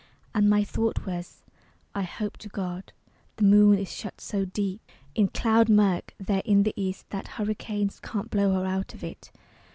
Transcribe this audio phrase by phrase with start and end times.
[0.33, 1.43] And my thought was,
[1.93, 2.91] "I hope to God
[3.35, 4.81] the moon is shut so deep
[5.13, 9.31] In cloud murk there in the East that hurricanes Can't blow her out of it."